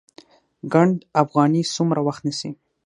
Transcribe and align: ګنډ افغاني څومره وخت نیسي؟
ګنډ 0.73 0.95
افغاني 1.21 1.61
څومره 1.75 1.99
وخت 2.07 2.21
نیسي؟ 2.27 2.49